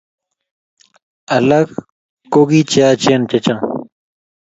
alak 1.35 1.69
ko 2.31 2.39
kii 2.49 2.67
cheyachen 2.71 3.21
chechang 3.29 3.63